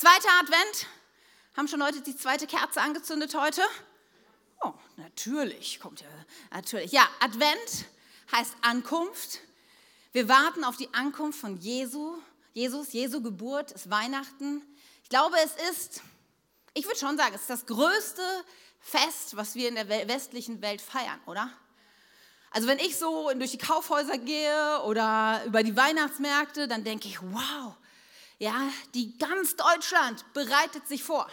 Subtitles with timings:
[0.00, 0.86] Zweiter Advent.
[1.54, 3.60] Haben schon Leute die zweite Kerze angezündet heute?
[4.62, 6.06] Oh, natürlich, kommt ja,
[6.50, 6.90] natürlich.
[6.90, 7.84] Ja, Advent
[8.32, 9.40] heißt Ankunft.
[10.12, 12.16] Wir warten auf die Ankunft von Jesu.
[12.54, 14.62] Jesus, Jesu Geburt ist Weihnachten.
[15.02, 16.00] Ich glaube, es ist,
[16.72, 18.22] ich würde schon sagen, es ist das größte
[18.78, 21.52] Fest, was wir in der westlichen Welt feiern, oder?
[22.52, 27.20] Also wenn ich so durch die Kaufhäuser gehe oder über die Weihnachtsmärkte, dann denke ich,
[27.20, 27.76] wow,
[28.40, 31.28] ja, die ganz Deutschland bereitet sich vor.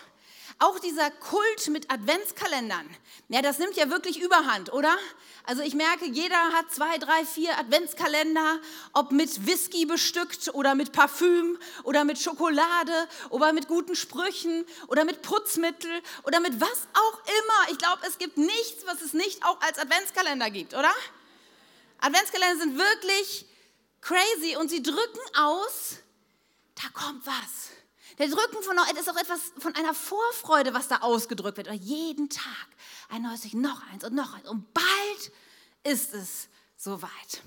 [0.59, 2.89] Auch dieser Kult mit Adventskalendern,
[3.29, 4.97] ja, das nimmt ja wirklich Überhand, oder?
[5.45, 8.59] Also ich merke, jeder hat zwei, drei, vier Adventskalender,
[8.93, 15.05] ob mit Whisky bestückt oder mit Parfüm oder mit Schokolade oder mit guten Sprüchen oder
[15.05, 15.91] mit Putzmittel
[16.23, 17.71] oder mit was auch immer.
[17.71, 20.91] Ich glaube, es gibt nichts, was es nicht auch als Adventskalender gibt, oder?
[21.99, 23.45] Adventskalender sind wirklich
[24.01, 25.99] crazy und sie drücken aus,
[26.81, 27.71] da kommt was.
[28.17, 31.67] Der Drücken von das ist auch etwas von einer Vorfreude, was da ausgedrückt wird.
[31.67, 32.67] Und jeden Tag
[33.09, 34.47] ein neues noch eins und noch eins.
[34.47, 35.31] Und bald
[35.83, 37.41] ist es soweit.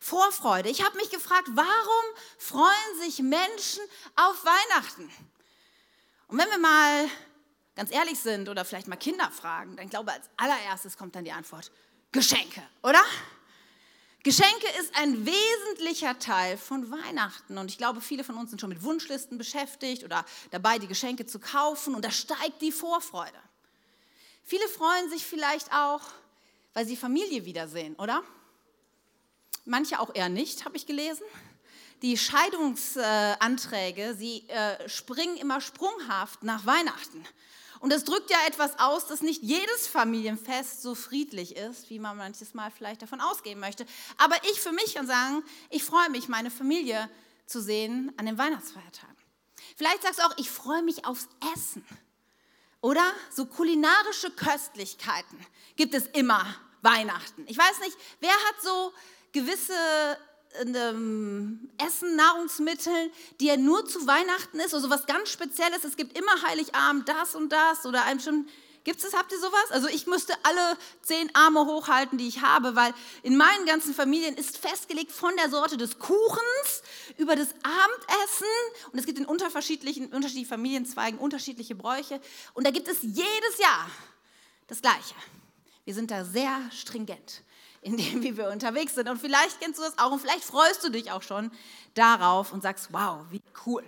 [0.00, 0.68] Vorfreude.
[0.68, 2.04] Ich habe mich gefragt, warum
[2.38, 3.82] freuen sich Menschen
[4.16, 5.10] auf Weihnachten?
[6.28, 7.08] Und wenn wir mal
[7.74, 11.24] ganz ehrlich sind oder vielleicht mal Kinder fragen, dann glaube ich, als allererstes kommt dann
[11.24, 11.70] die Antwort,
[12.12, 13.02] Geschenke, oder?
[14.24, 18.70] Geschenke ist ein wesentlicher Teil von Weihnachten und ich glaube, viele von uns sind schon
[18.70, 23.38] mit Wunschlisten beschäftigt oder dabei, die Geschenke zu kaufen und da steigt die Vorfreude.
[24.42, 26.00] Viele freuen sich vielleicht auch,
[26.72, 28.22] weil sie Familie wiedersehen, oder?
[29.66, 31.24] Manche auch eher nicht, habe ich gelesen.
[32.00, 37.26] Die Scheidungsanträge, sie äh, springen immer sprunghaft nach Weihnachten.
[37.84, 42.16] Und das drückt ja etwas aus, dass nicht jedes Familienfest so friedlich ist, wie man
[42.16, 43.84] manches Mal vielleicht davon ausgehen möchte.
[44.16, 47.10] Aber ich für mich kann sagen, ich freue mich, meine Familie
[47.44, 49.14] zu sehen an den Weihnachtsfeiertagen.
[49.76, 51.84] Vielleicht sagst du auch, ich freue mich aufs Essen.
[52.80, 55.38] Oder so kulinarische Köstlichkeiten
[55.76, 56.42] gibt es immer
[56.80, 57.44] Weihnachten.
[57.48, 58.94] Ich weiß nicht, wer hat so
[59.32, 59.74] gewisse
[60.54, 63.10] Essen, Nahrungsmitteln,
[63.40, 65.84] die ja nur zu Weihnachten ist, oder so was ganz Spezielles.
[65.84, 68.46] Es gibt immer Heiligabend das und das oder einem schon.
[68.84, 69.18] Gibt es das?
[69.18, 69.70] Habt ihr sowas?
[69.70, 72.92] Also ich müsste alle zehn Arme hochhalten, die ich habe, weil
[73.22, 76.82] in meinen ganzen Familien ist festgelegt von der Sorte des Kuchens
[77.16, 82.20] über das Abendessen und es gibt in unterschiedlichen, unterschiedlichen Familienzweigen unterschiedliche Bräuche
[82.52, 83.90] und da gibt es jedes Jahr
[84.66, 85.14] das Gleiche.
[85.86, 87.42] Wir sind da sehr stringent
[87.84, 89.08] in dem, wie wir unterwegs sind.
[89.08, 91.50] Und vielleicht kennst du das auch und vielleicht freust du dich auch schon
[91.92, 93.84] darauf und sagst, wow, wie cool.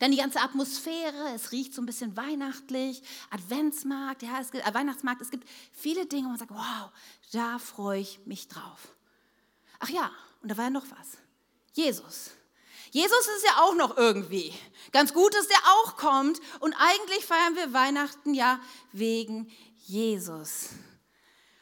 [0.00, 4.74] Dann die ganze Atmosphäre, es riecht so ein bisschen weihnachtlich, Adventsmarkt, ja, es gibt, äh,
[4.74, 6.90] Weihnachtsmarkt, es gibt viele Dinge, wo man sagt, wow,
[7.32, 8.92] da freue ich mich drauf.
[9.78, 10.10] Ach ja,
[10.42, 11.16] und da war ja noch was.
[11.72, 12.32] Jesus.
[12.90, 14.52] Jesus ist ja auch noch irgendwie.
[14.92, 16.40] Ganz gut, dass der auch kommt.
[16.60, 18.60] Und eigentlich feiern wir Weihnachten ja
[18.92, 19.50] wegen
[19.86, 20.70] Jesus.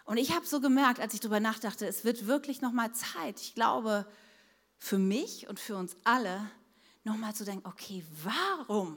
[0.06, 3.54] Und ich habe so gemerkt, als ich darüber nachdachte, es wird wirklich nochmal Zeit, ich
[3.54, 4.06] glaube,
[4.78, 6.48] für mich und für uns alle,
[7.02, 8.96] nochmal zu denken, okay, warum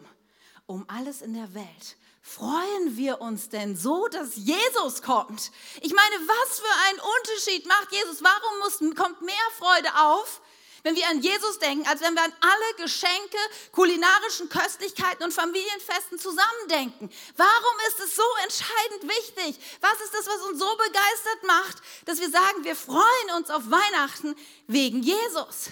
[0.67, 5.51] um alles in der Welt freuen wir uns denn so, dass Jesus kommt?
[5.81, 8.23] Ich meine, was für einen Unterschied macht Jesus?
[8.23, 10.41] Warum muss, kommt mehr Freude auf,
[10.83, 13.37] wenn wir an Jesus denken, als wenn wir an alle Geschenke,
[13.71, 17.09] kulinarischen Köstlichkeiten und Familienfesten zusammendenken.
[17.35, 19.59] Warum ist es so entscheidend wichtig?
[19.81, 23.63] Was ist das, was uns so begeistert macht, dass wir sagen, wir freuen uns auf
[23.69, 24.35] Weihnachten
[24.67, 25.69] wegen Jesus?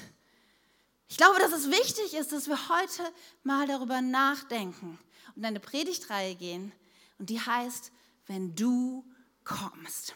[1.10, 3.14] Ich glaube, dass es wichtig ist, dass wir heute
[3.44, 5.00] mal darüber nachdenken
[5.36, 6.74] und eine Predigtreihe gehen.
[7.18, 7.92] Und die heißt,
[8.28, 9.06] wenn du
[9.44, 10.16] kommst.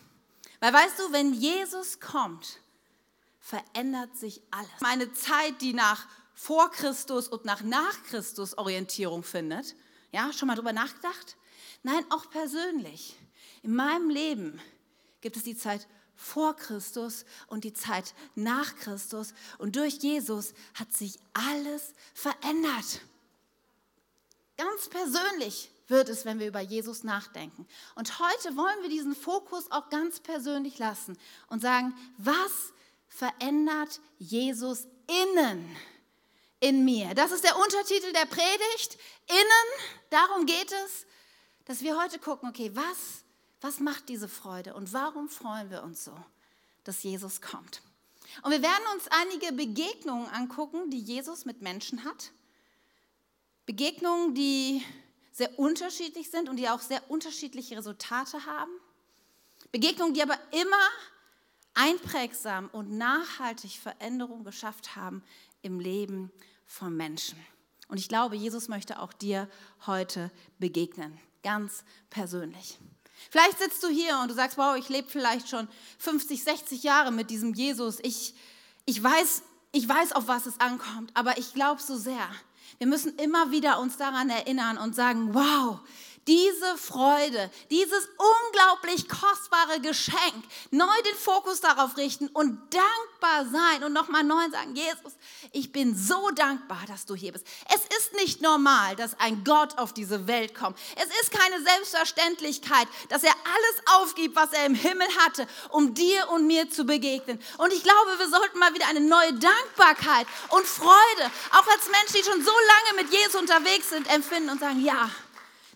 [0.59, 2.59] Weil weißt du, wenn Jesus kommt,
[3.41, 4.69] verändert sich alles.
[4.81, 9.75] Eine Zeit, die nach vor Christus und nach nach Christus Orientierung findet.
[10.11, 11.35] Ja, schon mal drüber nachgedacht?
[11.83, 13.17] Nein, auch persönlich.
[13.63, 14.61] In meinem Leben
[15.19, 19.33] gibt es die Zeit vor Christus und die Zeit nach Christus.
[19.57, 23.01] Und durch Jesus hat sich alles verändert.
[24.57, 27.67] Ganz persönlich wird es, wenn wir über Jesus nachdenken.
[27.95, 31.17] Und heute wollen wir diesen Fokus auch ganz persönlich lassen
[31.47, 32.73] und sagen, was
[33.11, 35.75] verändert Jesus innen
[36.61, 37.13] in mir.
[37.13, 38.97] Das ist der Untertitel der Predigt.
[39.27, 41.05] Innen, darum geht es,
[41.65, 43.23] dass wir heute gucken, okay, was,
[43.59, 46.15] was macht diese Freude und warum freuen wir uns so,
[46.85, 47.81] dass Jesus kommt.
[48.43, 52.31] Und wir werden uns einige Begegnungen angucken, die Jesus mit Menschen hat.
[53.65, 54.83] Begegnungen, die
[55.33, 58.71] sehr unterschiedlich sind und die auch sehr unterschiedliche Resultate haben.
[59.71, 60.89] Begegnungen, die aber immer
[61.73, 65.23] einprägsam und nachhaltig Veränderung geschafft haben
[65.61, 66.31] im Leben
[66.65, 67.37] von Menschen.
[67.87, 69.49] Und ich glaube, Jesus möchte auch dir
[69.85, 72.79] heute begegnen, ganz persönlich.
[73.29, 75.67] Vielleicht sitzt du hier und du sagst, wow, ich lebe vielleicht schon
[75.99, 77.99] 50, 60 Jahre mit diesem Jesus.
[78.01, 78.33] Ich,
[78.85, 82.29] ich, weiß, ich weiß, auf was es ankommt, aber ich glaube so sehr.
[82.77, 85.79] Wir müssen immer wieder uns daran erinnern und sagen, wow,
[86.27, 88.07] diese Freude, dieses
[88.45, 94.75] unglaublich kostbare Geschenk, neu den Fokus darauf richten und dankbar sein und nochmal neu sagen,
[94.75, 95.13] Jesus,
[95.51, 97.45] ich bin so dankbar, dass du hier bist.
[97.73, 100.77] Es ist nicht normal, dass ein Gott auf diese Welt kommt.
[100.95, 106.29] Es ist keine Selbstverständlichkeit, dass er alles aufgibt, was er im Himmel hatte, um dir
[106.29, 107.39] und mir zu begegnen.
[107.57, 112.13] Und ich glaube, wir sollten mal wieder eine neue Dankbarkeit und Freude, auch als Menschen,
[112.17, 115.09] die schon so lange mit Jesus unterwegs sind, empfinden und sagen, ja,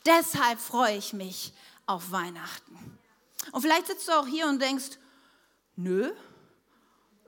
[0.05, 1.53] Deshalb freue ich mich
[1.85, 2.99] auf Weihnachten.
[3.51, 4.97] Und vielleicht sitzt du auch hier und denkst,
[5.75, 6.11] nö,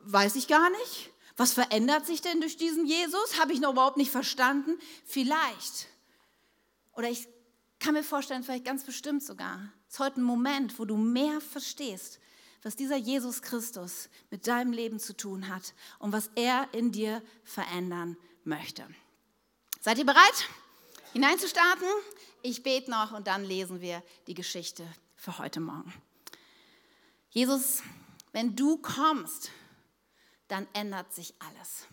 [0.02, 1.12] weiß ich gar nicht.
[1.36, 3.40] Was verändert sich denn durch diesen Jesus?
[3.40, 4.78] Habe ich noch überhaupt nicht verstanden?
[5.06, 5.88] Vielleicht.
[6.94, 7.28] Oder ich
[7.80, 11.40] kann mir vorstellen, vielleicht ganz bestimmt sogar, es ist heute ein Moment, wo du mehr
[11.42, 12.20] verstehst,
[12.64, 17.22] was dieser Jesus Christus mit deinem Leben zu tun hat und was er in dir
[17.44, 18.86] verändern möchte.
[19.80, 20.50] Seid ihr bereit,
[21.14, 21.88] hineinzustarten?
[22.42, 24.86] Ich bete noch und dann lesen wir die Geschichte
[25.16, 25.94] für heute Morgen.
[27.30, 27.82] Jesus,
[28.32, 29.52] wenn du kommst,
[30.48, 31.88] dann ändert sich alles.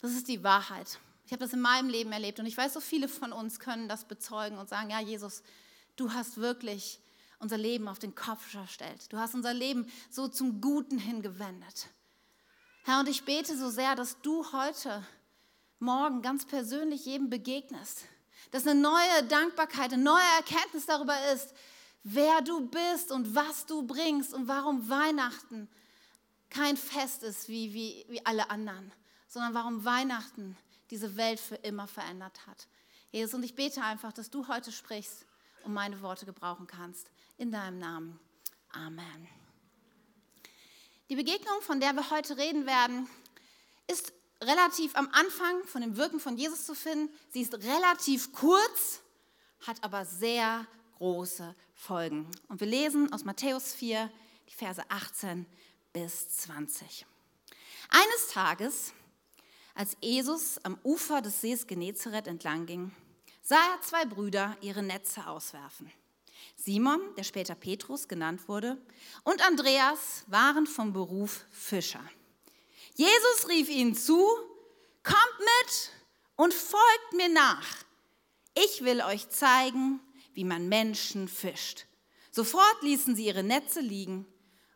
[0.00, 0.98] Das ist die Wahrheit.
[1.26, 3.88] Ich habe das in meinem Leben erlebt und ich weiß, so viele von uns können
[3.88, 5.42] das bezeugen und sagen, ja Jesus,
[5.96, 7.00] du hast wirklich
[7.38, 9.12] unser Leben auf den Kopf gestellt.
[9.12, 11.88] Du hast unser Leben so zum Guten hingewendet.
[12.84, 15.04] Herr, und ich bete so sehr, dass du heute
[15.78, 18.04] Morgen ganz persönlich jedem begegnest,
[18.50, 21.54] dass eine neue Dankbarkeit, eine neue Erkenntnis darüber ist,
[22.02, 25.68] wer du bist und was du bringst und warum Weihnachten
[26.50, 28.92] kein Fest ist wie, wie, wie alle anderen,
[29.28, 30.56] sondern warum Weihnachten
[30.90, 32.68] diese Welt für immer verändert hat.
[33.10, 35.26] Jesus, und ich bete einfach, dass du heute sprichst
[35.64, 37.10] und meine Worte gebrauchen kannst.
[37.38, 38.20] In deinem Namen.
[38.70, 39.28] Amen.
[41.08, 43.08] Die Begegnung, von der wir heute reden werden,
[43.86, 44.12] ist
[44.42, 47.12] relativ am Anfang von dem Wirken von Jesus zu finden.
[47.30, 49.00] Sie ist relativ kurz,
[49.66, 50.66] hat aber sehr
[50.98, 52.30] große Folgen.
[52.48, 54.10] Und wir lesen aus Matthäus 4,
[54.48, 55.46] die Verse 18
[55.92, 57.06] bis 20.
[57.88, 58.92] Eines Tages,
[59.74, 62.92] als Jesus am Ufer des Sees Genezareth entlang ging,
[63.42, 65.90] sah er zwei Brüder ihre Netze auswerfen.
[66.56, 68.80] Simon, der später Petrus genannt wurde,
[69.24, 72.02] und Andreas waren vom Beruf Fischer.
[72.94, 74.26] Jesus rief ihnen zu,
[75.02, 75.90] kommt mit
[76.36, 77.66] und folgt mir nach.
[78.54, 80.00] Ich will euch zeigen,
[80.34, 81.86] wie man Menschen fischt.
[82.30, 84.26] Sofort ließen sie ihre Netze liegen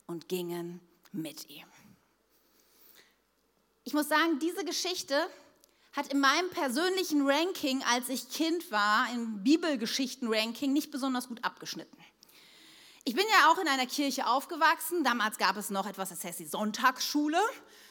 [0.07, 0.81] und gingen
[1.13, 1.67] mit ihm.
[3.85, 5.29] Ich muss sagen, diese Geschichte
[5.93, 11.97] hat in meinem persönlichen Ranking, als ich Kind war, im Bibelgeschichten-Ranking nicht besonders gut abgeschnitten.
[13.09, 15.05] Ich bin ja auch in einer Kirche aufgewachsen.
[15.05, 17.39] Damals gab es noch etwas, das heißt die Sonntagsschule.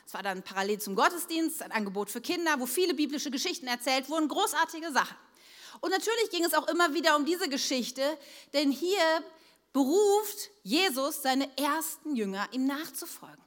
[0.06, 4.10] Es war dann parallel zum Gottesdienst, ein Angebot für Kinder, wo viele biblische Geschichten erzählt
[4.10, 4.28] wurden.
[4.28, 5.16] Großartige Sache.
[5.80, 8.02] Und natürlich ging es auch immer wieder um diese Geschichte,
[8.52, 9.24] denn hier
[9.72, 13.44] beruft Jesus seine ersten Jünger, ihm nachzufolgen.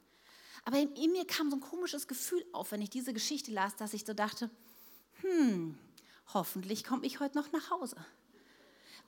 [0.65, 3.93] Aber in, mir kam so ein komisches Gefühl auf, wenn ich diese Geschichte las, dass
[3.93, 4.49] ich so dachte,
[5.21, 5.77] hm,
[6.33, 7.95] hoffentlich komme ich heute noch nach Hause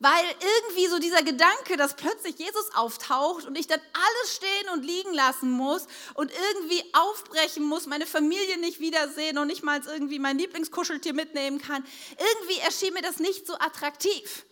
[0.01, 4.83] weil irgendwie so dieser Gedanke, dass plötzlich Jesus auftaucht und ich dann alles stehen und
[4.83, 10.17] liegen lassen muss und irgendwie aufbrechen muss, meine Familie nicht wiedersehen und nicht mal irgendwie
[10.17, 11.85] mein Lieblingskuscheltier mitnehmen kann,
[12.17, 14.45] irgendwie erschien mir das nicht so attraktiv.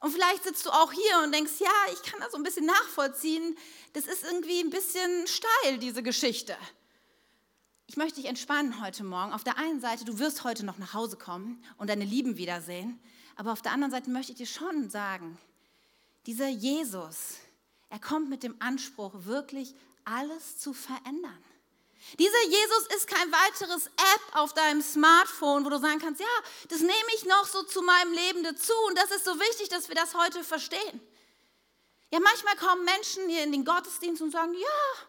[0.00, 2.66] Und vielleicht sitzt du auch hier und denkst, ja, ich kann das so ein bisschen
[2.66, 3.56] nachvollziehen.
[3.92, 6.56] Das ist irgendwie ein bisschen steil, diese Geschichte.
[7.86, 9.32] Ich möchte dich entspannen heute Morgen.
[9.32, 12.98] Auf der einen Seite, du wirst heute noch nach Hause kommen und deine Lieben wiedersehen.
[13.36, 15.38] Aber auf der anderen Seite möchte ich dir schon sagen,
[16.26, 17.36] dieser Jesus,
[17.88, 19.74] er kommt mit dem Anspruch, wirklich
[20.04, 21.38] alles zu verändern.
[22.18, 26.26] Dieser Jesus ist kein weiteres App auf deinem Smartphone, wo du sagen kannst, ja,
[26.68, 29.88] das nehme ich noch so zu meinem Leben dazu und das ist so wichtig, dass
[29.88, 31.00] wir das heute verstehen.
[32.10, 35.06] Ja, manchmal kommen Menschen hier in den Gottesdienst und sagen, ja,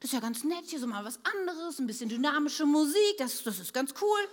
[0.00, 3.42] das ist ja ganz nett, hier so mal was anderes, ein bisschen dynamische Musik, das,
[3.42, 4.28] das ist ganz cool.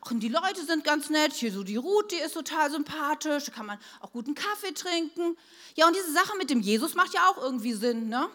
[0.00, 1.32] Ach, die Leute sind ganz nett.
[1.32, 3.44] Hier so die Ruth, die ist total sympathisch.
[3.44, 5.36] Da kann man auch guten Kaffee trinken.
[5.74, 8.28] Ja, und diese Sache mit dem Jesus macht ja auch irgendwie Sinn, ne?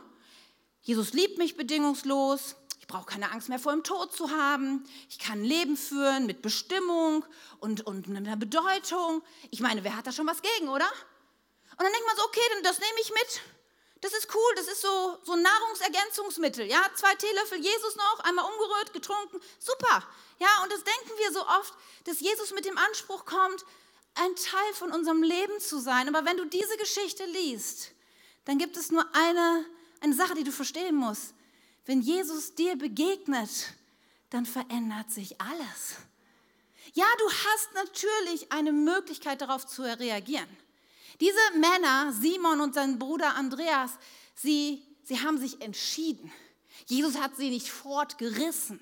[0.82, 2.56] Jesus liebt mich bedingungslos.
[2.80, 4.84] Ich brauche keine Angst mehr vor dem Tod zu haben.
[5.10, 7.26] Ich kann ein Leben führen mit Bestimmung
[7.60, 9.24] und, und einer Bedeutung.
[9.50, 10.86] Ich meine, wer hat da schon was gegen, oder?
[10.86, 13.42] Und dann denkt man so, okay, dann das nehme ich mit.
[14.02, 16.66] Das ist cool, das ist so, so Nahrungsergänzungsmittel.
[16.66, 20.04] Ja, zwei Teelöffel Jesus noch, einmal umgerührt, getrunken, super.
[20.40, 21.74] Ja, und das denken wir so oft,
[22.04, 23.66] dass Jesus mit dem Anspruch kommt,
[24.16, 26.08] ein Teil von unserem Leben zu sein.
[26.14, 27.92] Aber wenn du diese Geschichte liest,
[28.46, 29.66] dann gibt es nur eine,
[30.02, 31.34] eine Sache, die du verstehen musst.
[31.86, 33.50] Wenn Jesus dir begegnet,
[34.30, 35.98] dann verändert sich alles.
[36.94, 40.48] Ja, du hast natürlich eine Möglichkeit darauf zu reagieren.
[41.20, 43.92] Diese Männer, Simon und sein Bruder Andreas,
[44.36, 46.32] sie, sie haben sich entschieden.
[46.88, 48.80] Jesus hat sie nicht fortgerissen.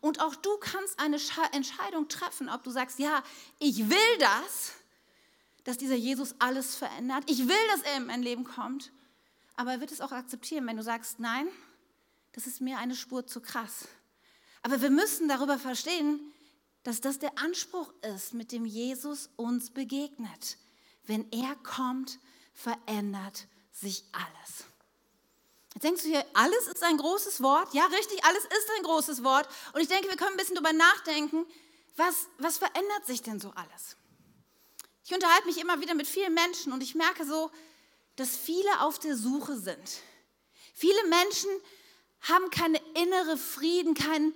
[0.00, 1.18] Und auch du kannst eine
[1.52, 3.22] Entscheidung treffen, ob du sagst, ja,
[3.58, 4.72] ich will das,
[5.64, 7.24] dass dieser Jesus alles verändert.
[7.26, 8.92] Ich will, dass er in mein Leben kommt.
[9.56, 11.48] Aber er wird es auch akzeptieren, wenn du sagst, nein,
[12.32, 13.88] das ist mir eine Spur zu krass.
[14.62, 16.20] Aber wir müssen darüber verstehen,
[16.82, 20.56] dass das der Anspruch ist, mit dem Jesus uns begegnet.
[21.10, 22.20] Wenn er kommt,
[22.54, 24.64] verändert sich alles.
[25.74, 27.74] Jetzt denkst du hier, alles ist ein großes Wort.
[27.74, 29.48] Ja, richtig, alles ist ein großes Wort.
[29.72, 31.46] Und ich denke, wir können ein bisschen darüber nachdenken,
[31.96, 33.96] was, was verändert sich denn so alles?
[35.04, 37.50] Ich unterhalte mich immer wieder mit vielen Menschen und ich merke so,
[38.14, 40.02] dass viele auf der Suche sind.
[40.74, 41.50] Viele Menschen
[42.20, 44.32] haben keine innere Frieden, kein,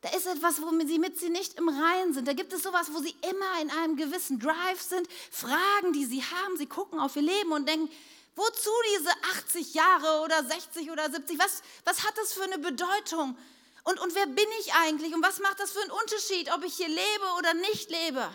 [0.00, 2.28] da ist etwas, womit sie mit sie nicht im Reinen sind.
[2.28, 6.22] Da gibt es sowas, wo sie immer in einem gewissen Drive sind, Fragen, die sie
[6.22, 6.56] haben.
[6.56, 7.90] Sie gucken auf ihr Leben und denken,
[8.36, 11.38] wozu diese 80 Jahre oder 60 oder 70?
[11.40, 13.36] Was, was hat das für eine Bedeutung?
[13.82, 15.14] Und, und wer bin ich eigentlich?
[15.14, 18.30] Und was macht das für einen Unterschied, ob ich hier lebe oder nicht lebe?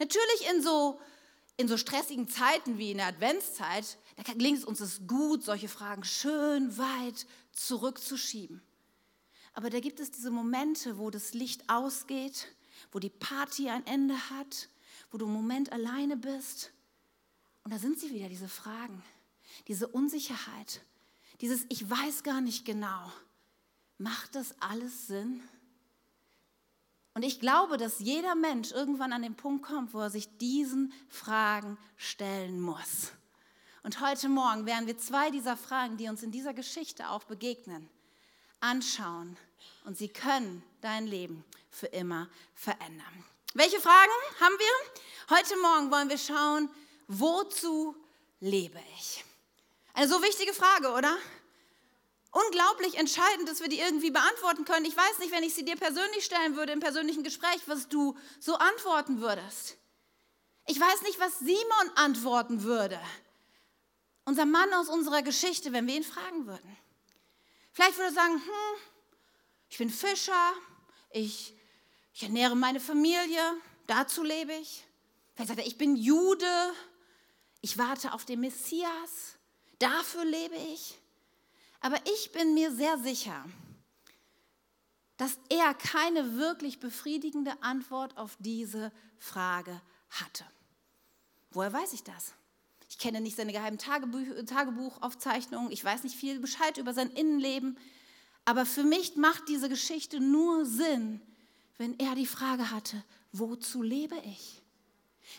[0.00, 1.00] Natürlich in so,
[1.56, 6.02] in so stressigen Zeiten wie in der Adventszeit, da gelingt es uns gut, solche Fragen
[6.02, 8.60] schön weit zurückzuschieben.
[9.54, 12.48] Aber da gibt es diese Momente, wo das Licht ausgeht,
[12.92, 14.68] wo die Party ein Ende hat,
[15.10, 16.72] wo du im Moment alleine bist.
[17.62, 19.02] Und da sind sie wieder, diese Fragen,
[19.68, 20.82] diese Unsicherheit,
[21.40, 23.10] dieses Ich weiß gar nicht genau.
[23.98, 25.40] Macht das alles Sinn?
[27.14, 30.92] Und ich glaube, dass jeder Mensch irgendwann an den Punkt kommt, wo er sich diesen
[31.08, 33.12] Fragen stellen muss.
[33.84, 37.88] Und heute Morgen werden wir zwei dieser Fragen, die uns in dieser Geschichte auch begegnen,
[38.64, 39.36] anschauen
[39.84, 43.24] und sie können dein Leben für immer verändern.
[43.52, 45.36] Welche Fragen haben wir?
[45.36, 46.68] Heute Morgen wollen wir schauen,
[47.06, 47.94] wozu
[48.40, 49.24] lebe ich?
[49.92, 51.16] Eine so wichtige Frage, oder?
[52.32, 54.86] Unglaublich entscheidend, dass wir die irgendwie beantworten können.
[54.86, 58.16] Ich weiß nicht, wenn ich sie dir persönlich stellen würde im persönlichen Gespräch, was du
[58.40, 59.76] so antworten würdest.
[60.66, 62.98] Ich weiß nicht, was Simon antworten würde.
[64.24, 66.76] Unser Mann aus unserer Geschichte, wenn wir ihn fragen würden.
[67.74, 68.80] Vielleicht würde er sagen, hm,
[69.68, 70.52] ich bin Fischer,
[71.10, 71.52] ich,
[72.14, 73.42] ich ernähre meine Familie,
[73.88, 74.84] dazu lebe ich.
[75.34, 76.72] Vielleicht sagt er, ich bin Jude,
[77.60, 79.36] ich warte auf den Messias,
[79.80, 80.96] dafür lebe ich.
[81.80, 83.44] Aber ich bin mir sehr sicher,
[85.16, 90.46] dass er keine wirklich befriedigende Antwort auf diese Frage hatte.
[91.50, 92.34] Woher weiß ich das?
[92.94, 97.76] Ich kenne nicht seine geheimen Tagebuchaufzeichnungen, ich weiß nicht viel Bescheid über sein Innenleben,
[98.44, 101.20] aber für mich macht diese Geschichte nur Sinn,
[101.76, 104.62] wenn er die Frage hatte, wozu lebe ich?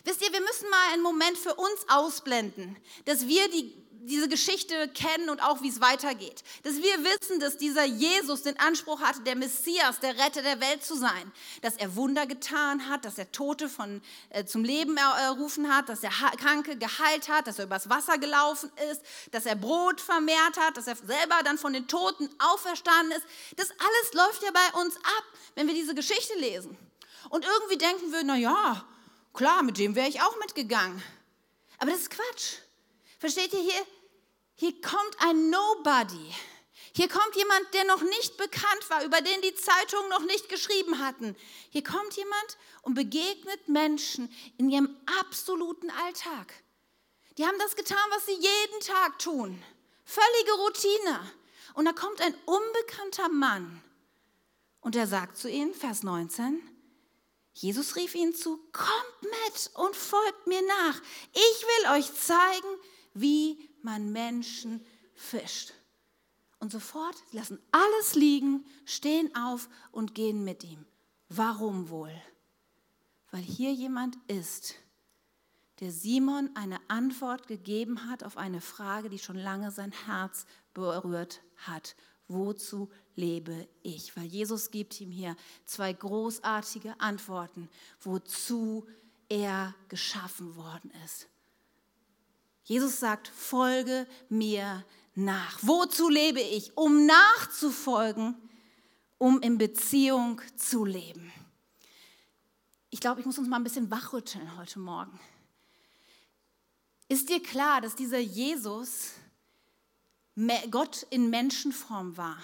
[0.04, 3.72] Wisst ihr, wir müssen mal einen Moment für uns ausblenden, dass wir die
[4.06, 6.42] diese Geschichte kennen und auch wie es weitergeht.
[6.62, 10.84] Dass wir wissen, dass dieser Jesus den Anspruch hatte, der Messias, der Retter der Welt
[10.84, 11.32] zu sein.
[11.62, 16.02] Dass er Wunder getan hat, dass er Tote von, äh, zum Leben errufen hat, dass
[16.02, 20.76] er Kranke geheilt hat, dass er übers Wasser gelaufen ist, dass er Brot vermehrt hat,
[20.76, 23.26] dass er selber dann von den Toten auferstanden ist.
[23.56, 26.76] Das alles läuft ja bei uns ab, wenn wir diese Geschichte lesen.
[27.30, 28.84] Und irgendwie denken wir, na ja,
[29.34, 31.02] klar, mit dem wäre ich auch mitgegangen.
[31.78, 32.58] Aber das ist Quatsch.
[33.18, 33.86] Versteht ihr hier?
[34.56, 36.34] Hier kommt ein Nobody.
[36.94, 40.98] Hier kommt jemand, der noch nicht bekannt war, über den die Zeitungen noch nicht geschrieben
[40.98, 41.36] hatten.
[41.70, 46.54] Hier kommt jemand und begegnet Menschen in ihrem absoluten Alltag.
[47.36, 49.62] Die haben das getan, was sie jeden Tag tun.
[50.04, 51.32] Völlige Routine.
[51.74, 53.82] Und da kommt ein unbekannter Mann
[54.80, 56.62] und er sagt zu ihnen, Vers 19,
[57.52, 61.02] Jesus rief ihnen zu, kommt mit und folgt mir nach.
[61.32, 62.68] Ich will euch zeigen,
[63.12, 65.72] wie man Menschen fischt.
[66.58, 70.84] Und sofort lassen alles liegen, stehen auf und gehen mit ihm.
[71.28, 72.12] Warum wohl?
[73.30, 74.74] Weil hier jemand ist,
[75.80, 81.42] der Simon eine Antwort gegeben hat auf eine Frage, die schon lange sein Herz berührt
[81.56, 81.94] hat.
[82.28, 84.16] Wozu lebe ich?
[84.16, 87.68] Weil Jesus gibt ihm hier zwei großartige Antworten,
[88.00, 88.86] wozu
[89.28, 91.28] er geschaffen worden ist.
[92.66, 95.58] Jesus sagt, folge mir nach.
[95.62, 96.76] Wozu lebe ich?
[96.76, 98.34] Um nachzufolgen,
[99.18, 101.32] um in Beziehung zu leben.
[102.90, 105.18] Ich glaube, ich muss uns mal ein bisschen wachrütteln heute Morgen.
[107.08, 109.12] Ist dir klar, dass dieser Jesus
[110.72, 112.38] Gott in Menschenform war?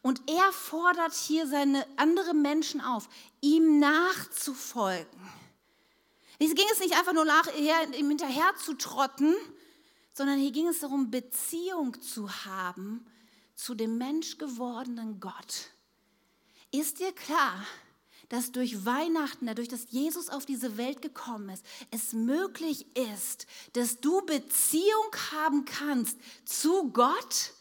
[0.00, 3.08] Und er fordert hier seine andere Menschen auf,
[3.40, 5.39] ihm nachzufolgen.
[6.40, 9.34] Hier ging es nicht einfach nur nachher, ihm hinterher zu trotten,
[10.14, 13.06] sondern hier ging es darum, Beziehung zu haben
[13.54, 15.70] zu dem menschgewordenen Gott.
[16.70, 17.66] Ist dir klar,
[18.30, 24.00] dass durch Weihnachten, dadurch, dass Jesus auf diese Welt gekommen ist, es möglich ist, dass
[24.00, 26.16] du Beziehung haben kannst
[26.46, 27.52] zu Gott?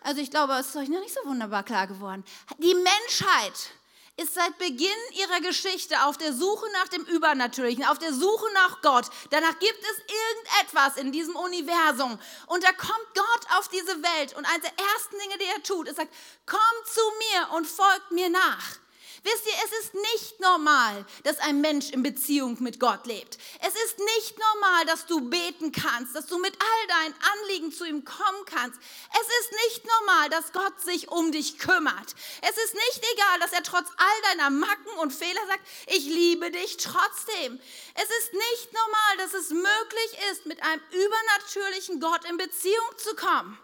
[0.00, 2.24] Also ich glaube, es ist euch noch nicht so wunderbar klar geworden.
[2.58, 3.70] Die Menschheit
[4.16, 8.80] ist seit Beginn ihrer Geschichte auf der Suche nach dem Übernatürlichen, auf der Suche nach
[8.80, 9.10] Gott.
[9.30, 12.18] Danach gibt es irgendetwas in diesem Universum.
[12.46, 14.36] Und da kommt Gott auf diese Welt.
[14.36, 16.14] Und eines der ersten Dinge, die er tut, ist sagt,
[16.46, 18.83] komm zu mir und folgt mir nach.
[19.24, 23.38] Wisst ihr, es ist nicht normal, dass ein Mensch in Beziehung mit Gott lebt.
[23.60, 27.86] Es ist nicht normal, dass du beten kannst, dass du mit all deinen Anliegen zu
[27.86, 28.78] ihm kommen kannst.
[29.12, 32.14] Es ist nicht normal, dass Gott sich um dich kümmert.
[32.42, 36.50] Es ist nicht egal, dass er trotz all deiner Macken und Fehler sagt, ich liebe
[36.50, 37.58] dich trotzdem.
[37.94, 43.16] Es ist nicht normal, dass es möglich ist, mit einem übernatürlichen Gott in Beziehung zu
[43.16, 43.58] kommen.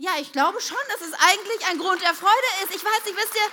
[0.00, 2.72] Ja, ich glaube schon, dass es eigentlich ein Grund der Freude ist.
[2.72, 3.50] Ich weiß nicht, wisst ihr,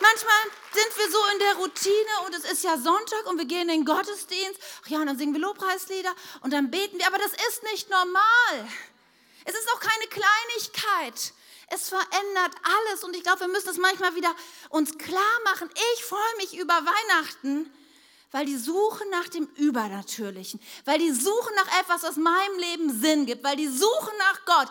[0.00, 3.68] manchmal sind wir so in der Routine und es ist ja Sonntag und wir gehen
[3.68, 4.58] in den Gottesdienst.
[4.82, 7.06] Ach ja, und dann singen wir Lobpreislieder und dann beten wir.
[7.06, 8.66] Aber das ist nicht normal.
[9.44, 11.34] Es ist auch keine Kleinigkeit.
[11.68, 14.34] Es verändert alles und ich glaube, wir müssen es manchmal wieder
[14.70, 15.68] uns klar machen.
[15.94, 17.70] Ich freue mich über Weihnachten,
[18.30, 23.26] weil die Suche nach dem Übernatürlichen, weil die Suche nach etwas, was meinem Leben Sinn
[23.26, 24.68] gibt, weil die Suche nach Gott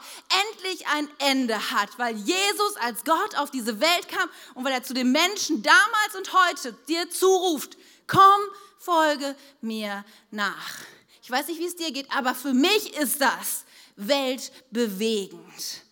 [0.49, 4.83] endlich ein Ende hat, weil Jesus als Gott auf diese Welt kam und weil er
[4.83, 8.41] zu den Menschen damals und heute dir zuruft, komm,
[8.77, 10.79] folge mir nach.
[11.23, 15.84] Ich weiß nicht, wie es dir geht, aber für mich ist das weltbewegend.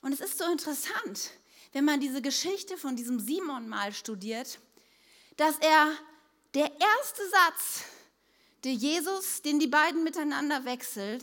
[0.00, 1.32] Und es ist so interessant,
[1.72, 4.60] wenn man diese Geschichte von diesem Simon mal studiert,
[5.36, 5.92] dass er
[6.56, 7.84] der erste Satz,
[8.64, 11.22] den Jesus, den die beiden miteinander wechseln,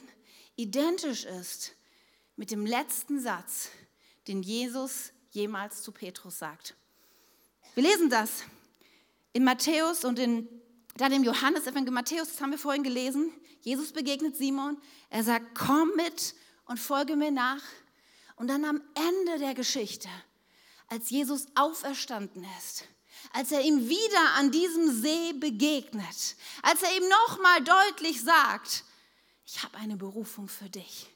[0.55, 1.73] identisch ist
[2.35, 3.71] mit dem letzten Satz,
[4.27, 6.75] den Jesus jemals zu Petrus sagt.
[7.73, 8.43] Wir lesen das
[9.33, 10.47] in Matthäus und in,
[10.97, 11.95] dann im Johannes-Evangelium.
[11.95, 13.33] Matthäus, das haben wir vorhin gelesen.
[13.61, 14.77] Jesus begegnet Simon.
[15.09, 17.63] Er sagt, komm mit und folge mir nach.
[18.35, 20.09] Und dann am Ende der Geschichte,
[20.89, 22.87] als Jesus auferstanden ist,
[23.33, 28.85] als er ihm wieder an diesem See begegnet, als er ihm nochmal deutlich sagt,
[29.45, 31.07] ich habe eine Berufung für dich.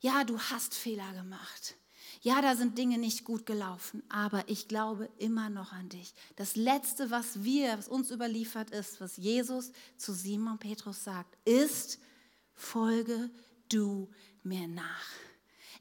[0.00, 1.76] Ja, du hast Fehler gemacht.
[2.22, 6.14] Ja, da sind Dinge nicht gut gelaufen, aber ich glaube immer noch an dich.
[6.36, 11.98] Das Letzte, was wir, was uns überliefert ist, was Jesus zu Simon Petrus sagt, ist,
[12.54, 13.30] folge
[13.68, 14.08] du
[14.44, 15.06] mir nach.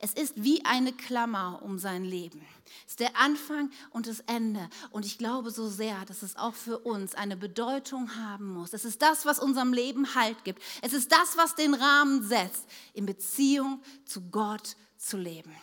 [0.04, 2.42] Es ist wie eine Klammer um sein Leben.
[2.86, 4.68] Es ist der Anfang und das Ende.
[4.90, 8.74] Und ich glaube so sehr, dass es auch für uns eine Bedeutung haben muss.
[8.74, 10.62] Es ist das, was unserem Leben Halt gibt.
[10.82, 15.56] Es ist das, was den Rahmen setzt, in Beziehung zu Gott zu leben.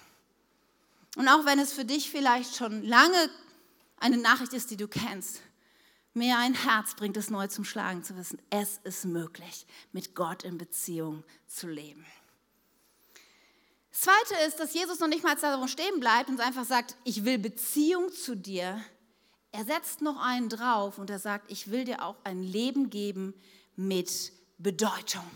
[1.16, 3.31] Und auch wenn es für dich vielleicht schon lange
[3.98, 5.40] eine Nachricht ist, die du kennst,
[6.14, 10.44] mir ein Herz bringt es neu zum Schlagen zu wissen, es ist möglich, mit Gott
[10.44, 12.05] in Beziehung zu leben.
[14.00, 17.37] Zweite ist, dass Jesus noch nicht mal darum stehen bleibt und einfach sagt, ich will
[17.37, 18.80] Beziehung zu dir.
[19.50, 23.34] Er setzt noch einen drauf und er sagt, ich will dir auch ein Leben geben
[23.74, 25.28] mit Bedeutung.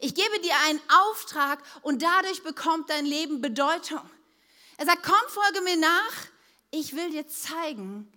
[0.00, 4.00] Ich gebe dir einen Auftrag und dadurch bekommt dein Leben Bedeutung.
[4.78, 6.26] Er sagt, komm, folge mir nach.
[6.70, 8.10] Ich will dir zeigen,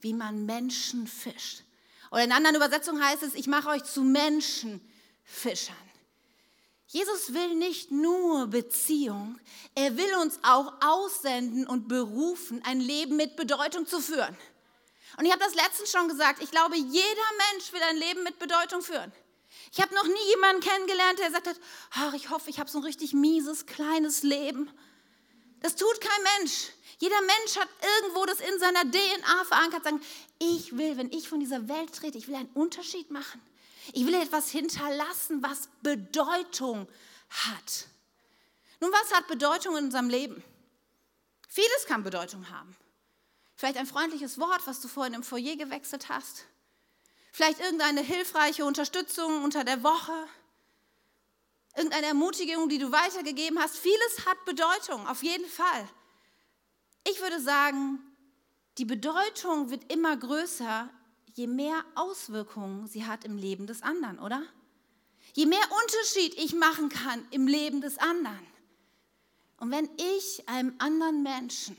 [0.00, 1.62] wie man Menschen fischt.
[2.10, 5.85] Oder in anderen Übersetzungen heißt es, ich mache euch zu Menschenfischern.
[6.88, 9.40] Jesus will nicht nur Beziehung,
[9.74, 14.36] er will uns auch aussenden und berufen, ein Leben mit Bedeutung zu führen.
[15.18, 18.38] Und ich habe das letztens schon gesagt, ich glaube, jeder Mensch will ein Leben mit
[18.38, 19.12] Bedeutung führen.
[19.72, 21.60] Ich habe noch nie jemanden kennengelernt, der gesagt hat,
[21.92, 24.70] ach, ich hoffe, ich habe so ein richtig mieses, kleines Leben.
[25.60, 26.68] Das tut kein Mensch.
[26.98, 27.68] Jeder Mensch hat
[28.00, 30.00] irgendwo das in seiner DNA verankert, sagen,
[30.38, 33.40] ich will, wenn ich von dieser Welt trete, ich will einen Unterschied machen.
[33.92, 36.88] Ich will etwas hinterlassen, was Bedeutung
[37.28, 37.86] hat.
[38.80, 40.42] Nun, was hat Bedeutung in unserem Leben?
[41.48, 42.76] Vieles kann Bedeutung haben.
[43.54, 46.44] Vielleicht ein freundliches Wort, was du vorhin im Foyer gewechselt hast.
[47.32, 50.12] Vielleicht irgendeine hilfreiche Unterstützung unter der Woche,
[51.74, 53.76] irgendeine Ermutigung, die du weitergegeben hast.
[53.76, 55.88] Vieles hat Bedeutung, auf jeden Fall.
[57.08, 58.00] Ich würde sagen,
[58.78, 60.90] die Bedeutung wird immer größer,
[61.36, 64.42] je mehr Auswirkungen sie hat im Leben des anderen, oder?
[65.34, 68.46] Je mehr Unterschied ich machen kann im Leben des anderen.
[69.58, 71.76] Und wenn ich einem anderen Menschen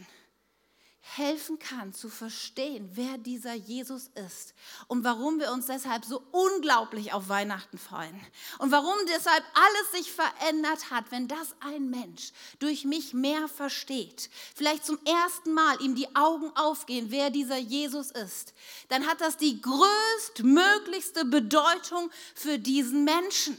[1.16, 4.54] helfen kann zu verstehen, wer dieser Jesus ist
[4.88, 8.20] und warum wir uns deshalb so unglaublich auf Weihnachten freuen
[8.60, 14.30] und warum deshalb alles sich verändert hat, wenn das ein Mensch durch mich mehr versteht,
[14.56, 18.54] vielleicht zum ersten Mal ihm die Augen aufgehen, wer dieser Jesus ist,
[18.90, 23.58] dann hat das die größtmöglichste Bedeutung für diesen Menschen.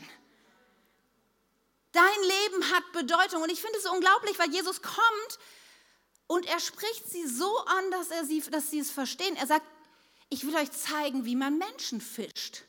[1.93, 5.39] Dein Leben hat Bedeutung und ich finde es unglaublich, weil Jesus kommt
[6.29, 9.35] und er spricht sie so an, dass, er sie, dass sie es verstehen.
[9.37, 9.67] Er sagt,
[10.29, 12.63] ich will euch zeigen, wie man Menschen fischt.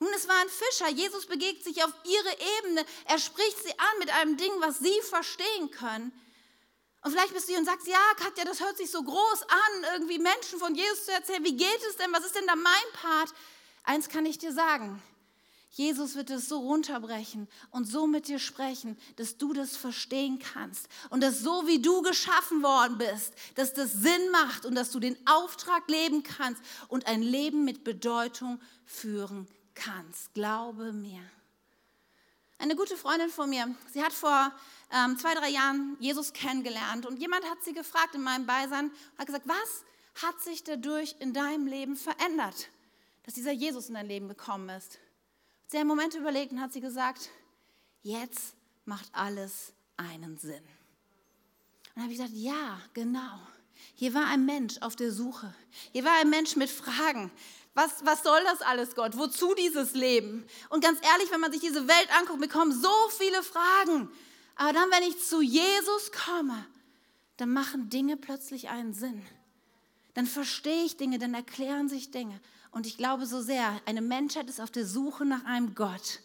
[0.00, 0.88] Nun, es war ein Fischer.
[0.88, 2.84] Jesus begegnet sich auf ihre Ebene.
[3.04, 6.10] Er spricht sie an mit einem Ding, was sie verstehen können.
[7.02, 9.84] Und vielleicht bist du hier und sagst, ja, Katja, das hört sich so groß an,
[9.92, 11.44] irgendwie Menschen von Jesus zu erzählen.
[11.44, 12.12] Wie geht es denn?
[12.12, 13.34] Was ist denn da mein Part?
[13.84, 15.02] Eins kann ich dir sagen.
[15.74, 20.86] Jesus wird es so runterbrechen und so mit dir sprechen, dass du das verstehen kannst
[21.08, 25.00] und dass so wie du geschaffen worden bist, dass das Sinn macht und dass du
[25.00, 30.34] den Auftrag leben kannst und ein Leben mit Bedeutung führen kannst.
[30.34, 31.22] Glaube mir.
[32.58, 34.52] Eine gute Freundin von mir, sie hat vor
[34.90, 39.26] ähm, zwei, drei Jahren Jesus kennengelernt und jemand hat sie gefragt in meinem Beisein, hat
[39.26, 39.84] gesagt, was
[40.22, 42.68] hat sich dadurch in deinem Leben verändert,
[43.22, 44.98] dass dieser Jesus in dein Leben gekommen ist?
[45.72, 47.30] Sie hat einen Moment überlegt und hat sie gesagt,
[48.02, 48.54] jetzt
[48.84, 50.52] macht alles einen Sinn.
[50.52, 53.38] Und dann habe ich gesagt, ja, genau.
[53.94, 55.54] Hier war ein Mensch auf der Suche.
[55.92, 57.30] Hier war ein Mensch mit Fragen.
[57.72, 59.16] Was, was soll das alles, Gott?
[59.16, 60.44] Wozu dieses Leben?
[60.68, 64.10] Und ganz ehrlich, wenn man sich diese Welt anguckt, bekommen so viele Fragen.
[64.56, 66.66] Aber dann, wenn ich zu Jesus komme,
[67.38, 69.24] dann machen Dinge plötzlich einen Sinn.
[70.12, 72.38] Dann verstehe ich Dinge, dann erklären sich Dinge.
[72.72, 76.20] Und ich glaube so sehr, eine Menschheit ist auf der Suche nach einem Gott.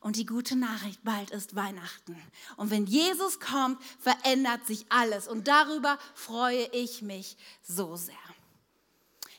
[0.00, 2.16] Und die gute Nachricht, bald ist Weihnachten.
[2.56, 5.28] Und wenn Jesus kommt, verändert sich alles.
[5.28, 8.14] Und darüber freue ich mich so sehr.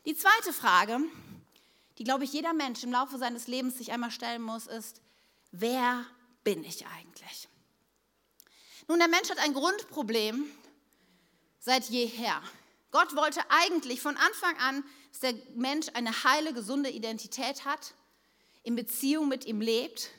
[0.05, 0.99] Die zweite Frage,
[1.97, 5.01] die, glaube ich, jeder Mensch im Laufe seines Lebens sich einmal stellen muss, ist,
[5.51, 6.05] wer
[6.43, 7.47] bin ich eigentlich?
[8.87, 10.45] Nun, der Mensch hat ein Grundproblem
[11.59, 12.41] seit jeher.
[12.91, 17.93] Gott wollte eigentlich von Anfang an, dass der Mensch eine heile, gesunde Identität hat,
[18.63, 20.09] in Beziehung mit ihm lebt.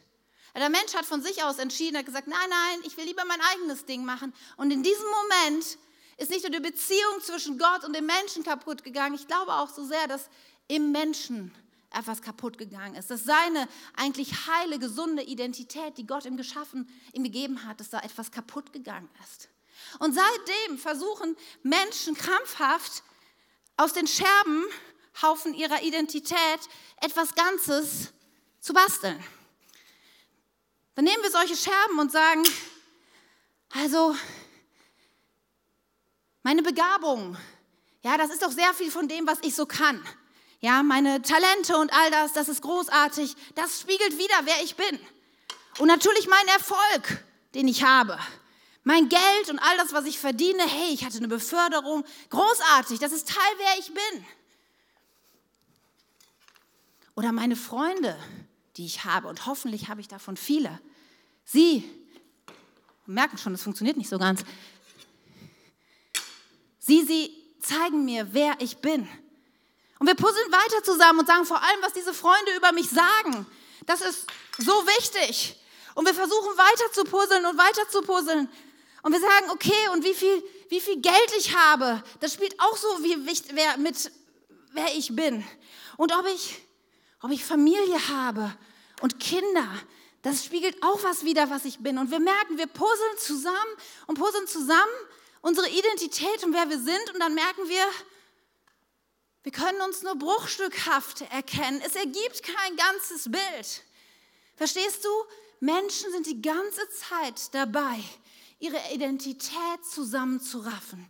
[0.55, 3.40] Der Mensch hat von sich aus entschieden, hat gesagt, nein, nein, ich will lieber mein
[3.52, 4.35] eigenes Ding machen.
[4.57, 5.78] Und in diesem Moment
[6.18, 9.70] ist nicht nur die Beziehung zwischen Gott und dem Menschen kaputt gegangen, ich glaube auch
[9.70, 10.28] so sehr, dass
[10.68, 11.55] im Menschen
[11.90, 17.24] etwas kaputt gegangen ist, dass seine eigentlich heile, gesunde Identität, die Gott ihm geschaffen, ihm
[17.24, 19.48] gegeben hat, dass da etwas kaputt gegangen ist.
[19.98, 23.02] Und seitdem versuchen Menschen krampfhaft
[23.76, 26.61] aus den Scherbenhaufen ihrer Identität
[27.00, 28.12] etwas Ganzes
[28.61, 29.22] zu basteln.
[30.94, 32.42] Dann nehmen wir solche Scherben und sagen,
[33.70, 34.14] also
[36.42, 37.37] meine Begabung,
[38.02, 40.04] ja, das ist doch sehr viel von dem, was ich so kann.
[40.61, 43.35] Ja, meine Talente und all das, das ist großartig.
[43.54, 45.00] Das spiegelt wieder, wer ich bin.
[45.78, 48.18] Und natürlich mein Erfolg, den ich habe.
[48.84, 53.12] Mein Geld und all das, was ich verdiene, hey, ich hatte eine Beförderung, großartig, das
[53.12, 54.26] ist Teil, wer ich bin.
[57.14, 58.18] Oder meine Freunde,
[58.76, 60.80] die ich habe, und hoffentlich habe ich davon viele.
[61.44, 61.88] Sie
[63.06, 64.42] merken schon, es funktioniert nicht so ganz.
[66.78, 69.08] Sie, sie zeigen mir, wer ich bin.
[69.98, 73.46] Und wir puzzeln weiter zusammen und sagen vor allem, was diese Freunde über mich sagen.
[73.86, 74.26] Das ist
[74.58, 75.56] so wichtig.
[75.94, 78.48] Und wir versuchen weiter zu puzzeln und weiter zu puzzeln.
[79.02, 82.76] Und wir sagen, okay, und wie viel, wie viel Geld ich habe, das spielt auch
[82.76, 84.10] so wie wichtig, wer, mit,
[84.72, 85.44] wer ich bin.
[85.96, 86.60] Und ob ich,
[87.20, 88.52] ob ich Familie habe
[89.00, 89.68] und Kinder,
[90.22, 91.98] das spiegelt auch was wieder, was ich bin.
[91.98, 93.74] Und wir merken, wir puzzeln zusammen
[94.06, 94.92] und puzzeln zusammen
[95.40, 97.12] unsere Identität und wer wir sind.
[97.12, 97.84] Und dann merken wir,
[99.42, 101.82] wir können uns nur bruchstückhaft erkennen.
[101.84, 103.82] Es ergibt kein ganzes Bild.
[104.54, 105.08] Verstehst du?
[105.58, 108.02] Menschen sind die ganze Zeit dabei,
[108.62, 111.07] ihre Identität zusammenzuraffen.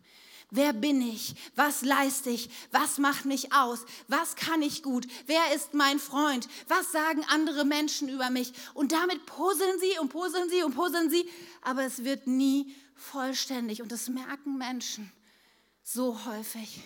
[0.51, 1.35] Wer bin ich?
[1.55, 2.51] Was leiste ich?
[2.73, 3.87] Was macht mich aus?
[4.09, 5.07] Was kann ich gut?
[5.27, 6.49] Wer ist mein Freund?
[6.69, 8.53] Was sagen andere Menschen über mich?
[8.75, 11.29] Und damit puzzeln sie und puzzeln sie und puzzeln sie,
[11.63, 15.11] aber es wird nie vollständig und das merken Menschen
[15.83, 16.83] so häufig.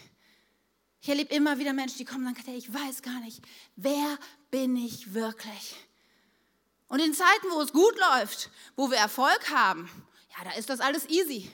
[1.01, 3.41] Ich erlebe immer wieder Menschen, die kommen und sagen, ich weiß gar nicht,
[3.77, 4.19] wer
[4.51, 5.77] bin ich wirklich?
[6.89, 9.91] Und in Zeiten, wo es gut läuft, wo wir Erfolg haben,
[10.37, 11.51] ja, da ist das alles easy.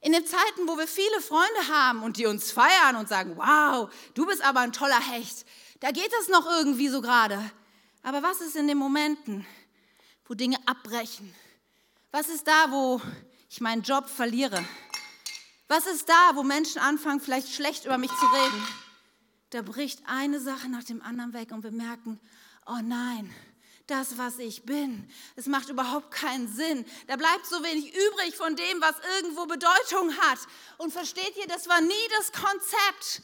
[0.00, 3.92] In den Zeiten, wo wir viele Freunde haben und die uns feiern und sagen, wow,
[4.14, 5.44] du bist aber ein toller Hecht,
[5.80, 7.38] da geht das noch irgendwie so gerade.
[8.02, 9.46] Aber was ist in den Momenten,
[10.26, 11.34] wo Dinge abbrechen?
[12.10, 13.00] Was ist da, wo
[13.50, 14.64] ich meinen Job verliere?
[15.66, 18.68] Was ist da, wo Menschen anfangen, vielleicht schlecht über mich zu reden?
[19.50, 22.20] Da bricht eine Sache nach dem anderen weg und wir merken,
[22.66, 23.34] oh nein,
[23.90, 25.10] das, was ich bin.
[25.36, 26.84] Es macht überhaupt keinen Sinn.
[27.06, 30.38] Da bleibt so wenig übrig von dem, was irgendwo Bedeutung hat.
[30.76, 33.22] Und versteht ihr, das war nie das Konzept,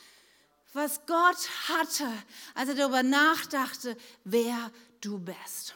[0.72, 2.10] was Gott hatte,
[2.54, 5.74] als er darüber nachdachte, wer du bist.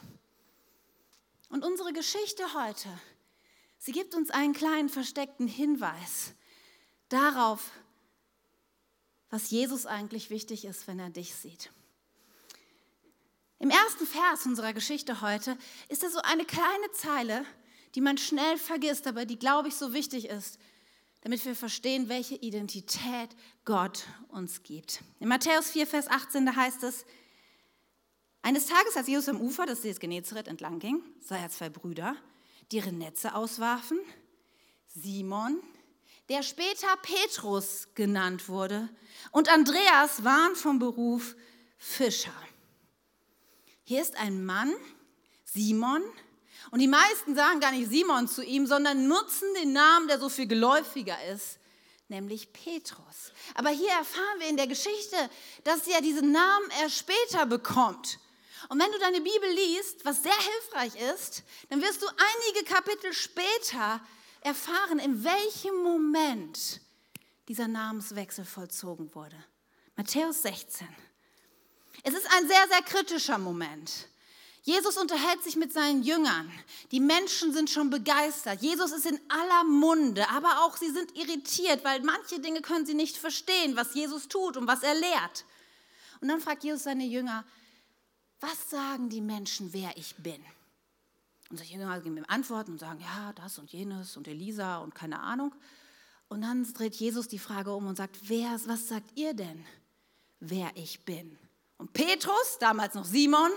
[1.49, 2.89] Und unsere Geschichte heute,
[3.77, 6.33] sie gibt uns einen kleinen versteckten Hinweis
[7.09, 7.71] darauf,
[9.29, 11.71] was Jesus eigentlich wichtig ist, wenn er dich sieht.
[13.61, 15.57] Im ersten Vers unserer Geschichte heute
[15.89, 17.45] ist da so eine kleine Zeile,
[17.93, 20.59] die man schnell vergisst, aber die, glaube ich, so wichtig ist,
[21.21, 23.29] damit wir verstehen, welche Identität
[23.65, 25.01] Gott uns gibt.
[25.19, 27.05] In Matthäus 4, Vers 18, da heißt es,
[28.41, 32.15] eines Tages, als Jesus am Ufer des Sees Genezareth entlang ging, sah er zwei Brüder,
[32.71, 33.99] die ihre Netze auswarfen.
[34.87, 35.59] Simon,
[36.29, 38.87] der später Petrus genannt wurde,
[39.31, 41.35] und Andreas waren vom Beruf
[41.77, 42.31] Fischer.
[43.89, 44.71] Hier ist ein Mann,
[45.45, 46.03] Simon,
[46.69, 50.29] und die meisten sagen gar nicht Simon zu ihm, sondern nutzen den Namen, der so
[50.29, 51.57] viel geläufiger ist,
[52.07, 53.33] nämlich Petrus.
[53.55, 55.17] Aber hier erfahren wir in der Geschichte,
[55.63, 58.19] dass er diesen Namen erst später bekommt.
[58.67, 63.11] Und wenn du deine Bibel liest, was sehr hilfreich ist, dann wirst du einige Kapitel
[63.11, 64.01] später
[64.41, 66.79] erfahren, in welchem Moment
[67.47, 69.43] dieser Namenswechsel vollzogen wurde.
[69.95, 70.87] Matthäus 16.
[72.03, 74.07] Es ist ein sehr, sehr kritischer Moment.
[74.63, 76.51] Jesus unterhält sich mit seinen Jüngern.
[76.91, 78.61] Die Menschen sind schon begeistert.
[78.61, 82.93] Jesus ist in aller Munde, aber auch sie sind irritiert, weil manche Dinge können sie
[82.93, 85.45] nicht verstehen, was Jesus tut und was er lehrt.
[86.21, 87.45] Und dann fragt Jesus seine Jünger,
[88.41, 90.43] was sagen die Menschen, wer ich bin?
[91.49, 94.93] Und die Jünger geben ihm Antworten und sagen, ja, das und jenes und Elisa und
[94.93, 95.53] keine Ahnung.
[96.27, 99.65] Und dann dreht Jesus die Frage um und sagt, wer, was sagt ihr denn,
[100.39, 101.37] wer ich bin?
[101.79, 103.51] Und Petrus, damals noch Simon,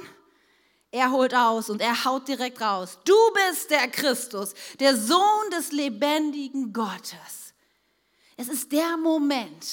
[0.92, 2.98] er holt aus und er haut direkt raus.
[3.04, 7.52] Du bist der Christus, der Sohn des lebendigen Gottes.
[8.36, 9.66] Es ist der Moment,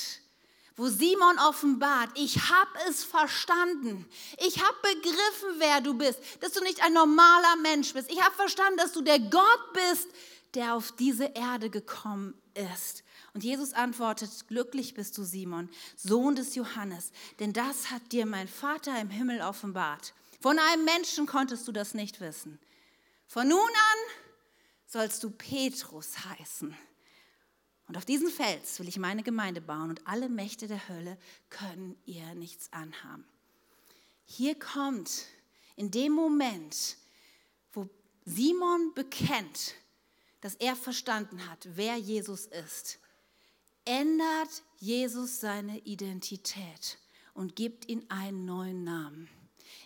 [0.76, 4.10] wo Simon offenbart, ich habe es verstanden.
[4.40, 8.12] Ich habe begriffen, wer du bist, dass du nicht ein normaler Mensch bist.
[8.12, 10.08] Ich habe verstanden, dass du der Gott bist,
[10.56, 13.04] der auf diese Erde gekommen ist.
[13.34, 18.48] Und Jesus antwortet, glücklich bist du, Simon, Sohn des Johannes, denn das hat dir mein
[18.48, 20.14] Vater im Himmel offenbart.
[20.40, 22.60] Von einem Menschen konntest du das nicht wissen.
[23.28, 24.16] Von nun an
[24.88, 26.76] sollst du Petrus heißen.
[27.88, 31.18] Und auf diesen Fels will ich meine Gemeinde bauen und alle Mächte der Hölle
[31.50, 33.26] können ihr nichts anhaben.
[34.26, 35.26] Hier kommt
[35.76, 36.98] in dem Moment,
[37.74, 37.90] wo
[38.26, 39.74] Simon bekennt,
[40.42, 43.00] dass er verstanden hat, wer Jesus ist,
[43.90, 47.00] ändert Jesus seine Identität
[47.34, 49.28] und gibt ihm einen neuen Namen.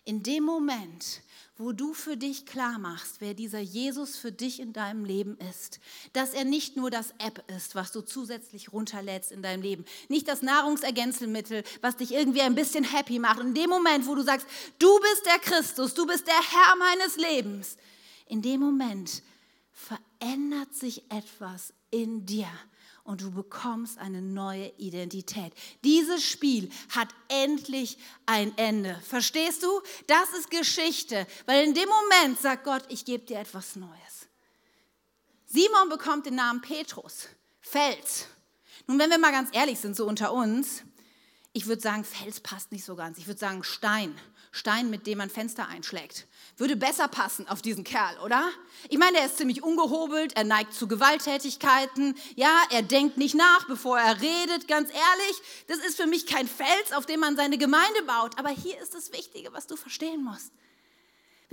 [0.04, 1.22] In dem Moment,
[1.56, 5.80] wo du für dich klar machst, wer dieser Jesus für dich in deinem Leben ist,
[6.12, 10.28] dass er nicht nur das App ist, was du zusätzlich runterlädst in deinem Leben, nicht
[10.28, 13.40] das Nahrungsergänzungsmittel, was dich irgendwie ein bisschen happy macht.
[13.40, 14.46] In dem Moment, wo du sagst,
[14.80, 17.78] du bist der Christus, du bist der Herr meines Lebens,
[18.28, 19.24] in dem Moment
[19.72, 22.50] verändert sich etwas in dir
[23.04, 25.54] und du bekommst eine neue Identität.
[25.84, 29.00] Dieses Spiel hat endlich ein Ende.
[29.08, 29.82] Verstehst du?
[30.08, 34.28] Das ist Geschichte, weil in dem Moment sagt Gott, ich gebe dir etwas Neues.
[35.46, 37.28] Simon bekommt den Namen Petrus,
[37.60, 38.28] Fels.
[38.88, 40.84] Nun, wenn wir mal ganz ehrlich sind, so unter uns,
[41.54, 43.20] ich würde sagen, Fels passt nicht so ganz.
[43.20, 44.20] Ich würde sagen Stein.
[44.52, 46.28] Stein, mit dem man Fenster einschlägt.
[46.58, 48.48] Würde besser passen auf diesen Kerl, oder?
[48.90, 53.66] Ich meine, er ist ziemlich ungehobelt, er neigt zu Gewalttätigkeiten, ja, er denkt nicht nach,
[53.68, 55.42] bevor er redet, ganz ehrlich.
[55.68, 58.38] Das ist für mich kein Fels, auf dem man seine Gemeinde baut.
[58.38, 60.52] Aber hier ist das Wichtige, was du verstehen musst.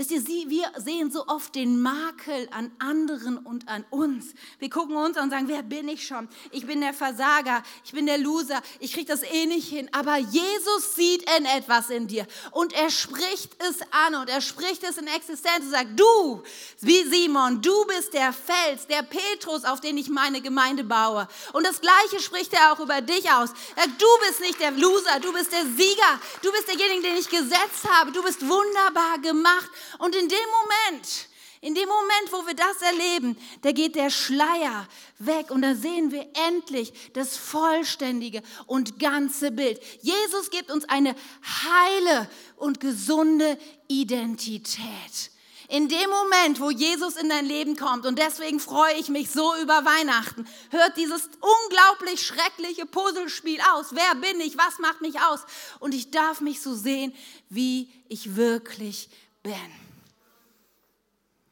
[0.00, 4.28] Wisst ihr, wir sehen so oft den Makel an anderen und an uns.
[4.58, 6.26] Wir gucken uns und sagen, wer bin ich schon?
[6.52, 9.90] Ich bin der Versager, ich bin der Loser, ich kriege das eh nicht hin.
[9.92, 14.84] Aber Jesus sieht in etwas in dir und er spricht es an und er spricht
[14.84, 16.42] es in Existenz und sagt, du,
[16.80, 21.28] wie Simon, du bist der Fels, der Petrus, auf den ich meine Gemeinde baue.
[21.52, 23.50] Und das Gleiche spricht er auch über dich aus.
[23.76, 27.28] Sagt, du bist nicht der Loser, du bist der Sieger, du bist derjenige, den ich
[27.28, 29.68] gesetzt habe, du bist wunderbar gemacht.
[29.98, 31.28] Und in dem Moment,
[31.62, 36.10] in dem Moment, wo wir das erleben, da geht der Schleier weg und da sehen
[36.10, 39.78] wir endlich das vollständige und ganze Bild.
[40.00, 45.30] Jesus gibt uns eine heile und gesunde Identität.
[45.68, 49.54] In dem Moment, wo Jesus in dein Leben kommt, und deswegen freue ich mich so
[49.62, 53.88] über Weihnachten, hört dieses unglaublich schreckliche Puzzlespiel aus.
[53.92, 54.58] Wer bin ich?
[54.58, 55.40] Was macht mich aus?
[55.78, 57.14] Und ich darf mich so sehen,
[57.50, 59.10] wie ich wirklich
[59.42, 59.54] bin.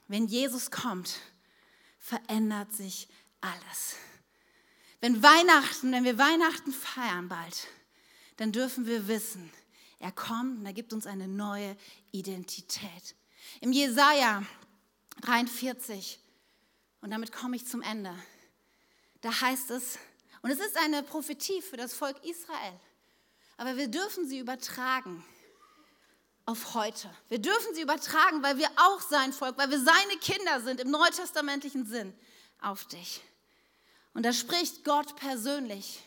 [0.08, 1.18] Wenn Jesus kommt,
[1.98, 3.08] verändert sich
[3.40, 3.96] alles.
[5.00, 7.68] Wenn Weihnachten, wenn wir Weihnachten feiern bald,
[8.36, 9.52] dann dürfen wir wissen,
[9.98, 11.76] er kommt und er gibt uns eine neue
[12.12, 13.14] Identität.
[13.60, 14.42] Im Jesaja
[15.20, 16.20] 43,
[17.00, 18.14] und damit komme ich zum Ende,
[19.20, 19.98] da heißt es,
[20.42, 22.80] und es ist eine Prophetie für das Volk Israel,
[23.56, 25.24] aber wir dürfen sie übertragen
[26.48, 27.10] auf heute.
[27.28, 30.90] Wir dürfen sie übertragen, weil wir auch sein Volk, weil wir seine Kinder sind im
[30.90, 32.14] neutestamentlichen Sinn,
[32.62, 33.20] auf dich.
[34.14, 36.02] Und da spricht Gott persönlich.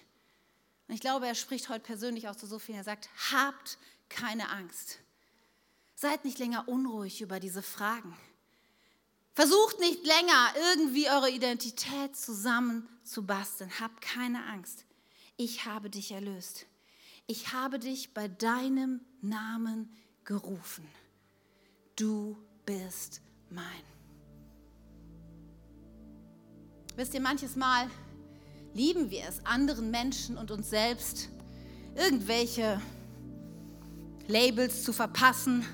[0.88, 2.80] Und ich glaube, er spricht heute persönlich auch zu so vielen.
[2.80, 3.77] Er sagt, habt
[4.10, 4.97] keine Angst.
[5.93, 8.17] Seid nicht länger unruhig über diese Fragen.
[9.36, 13.80] Versucht nicht länger irgendwie eure Identität zusammenzubasteln.
[13.80, 14.86] Habt keine Angst.
[15.38, 16.65] Ich habe dich erlöst.
[17.27, 20.88] Ich habe dich bei deinem Namen gerufen.
[21.95, 23.65] Du bist mein.
[26.95, 27.89] Wisst ihr, manches Mal
[28.73, 31.29] lieben wir es, anderen Menschen und uns selbst
[31.95, 32.81] irgendwelche
[34.27, 35.65] Labels zu verpassen.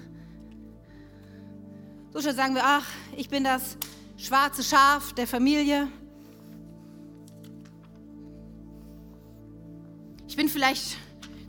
[2.11, 3.77] So schnell sagen wir, ach, ich bin das
[4.17, 5.87] schwarze Schaf der Familie.
[10.27, 10.97] Ich bin vielleicht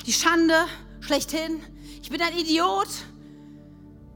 [0.06, 0.66] die Schande
[1.00, 1.60] schlechthin.
[2.02, 2.88] Ich bin ein Idiot.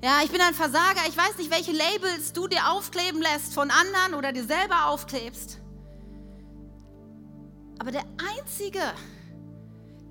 [0.03, 1.01] Ja, ich bin ein Versager.
[1.09, 5.59] Ich weiß nicht, welche Labels du dir aufkleben lässt von anderen oder dir selber aufklebst.
[7.79, 8.05] Aber der
[8.37, 8.81] Einzige,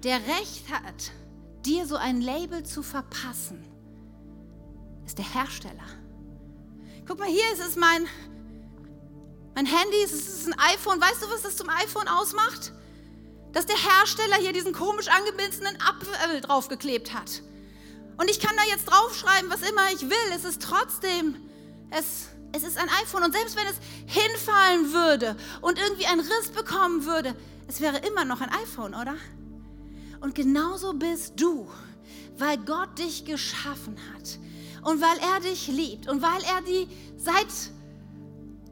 [0.03, 1.11] der Recht hat,
[1.65, 3.65] dir so ein Label zu verpassen,
[5.05, 5.87] ist der Hersteller.
[7.07, 8.05] Guck mal, hier ist es mein,
[9.55, 11.01] mein Handy, es ist ein iPhone.
[11.01, 12.73] Weißt du, was das zum iPhone ausmacht?
[13.53, 17.41] Dass der Hersteller hier diesen komisch angebissenen Apfel draufgeklebt hat.
[18.21, 20.35] Und ich kann da jetzt draufschreiben, was immer ich will.
[20.35, 21.37] Es ist trotzdem,
[21.89, 23.23] es, es ist ein iPhone.
[23.23, 27.35] Und selbst wenn es hinfallen würde und irgendwie einen Riss bekommen würde,
[27.67, 29.15] es wäre immer noch ein iPhone, oder?
[30.19, 31.67] Und genauso bist du,
[32.37, 34.37] weil Gott dich geschaffen hat
[34.83, 37.47] und weil er dich liebt und weil er die seit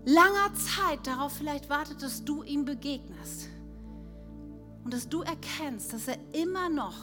[0.05, 3.49] langer Zeit darauf vielleicht wartet, dass du ihm begegnest
[4.83, 6.93] und dass du erkennst, dass er immer noch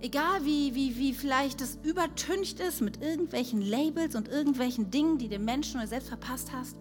[0.00, 5.28] Egal wie, wie, wie vielleicht das übertüncht ist mit irgendwelchen Labels und irgendwelchen Dingen, die
[5.28, 6.76] dem Menschen oder selbst verpasst hast,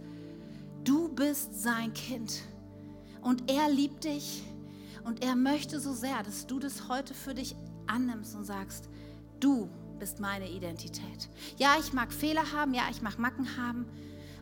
[0.84, 2.44] du bist sein Kind.
[3.22, 4.44] Und er liebt dich
[5.04, 7.56] und er möchte so sehr, dass du das heute für dich
[7.88, 8.88] annimmst und sagst,
[9.40, 11.30] du bist meine Identität.
[11.58, 13.88] Ja, ich mag Fehler haben, ja, ich mag Macken haben,